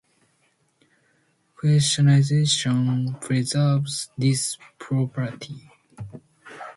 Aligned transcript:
Quantization 1.55 3.21
preserves 3.21 4.09
this 4.17 4.57
property. 4.79 5.69